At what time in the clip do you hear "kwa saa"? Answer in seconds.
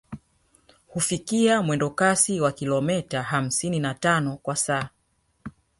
4.37-4.89